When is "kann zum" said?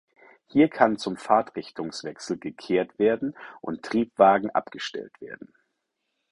0.67-1.15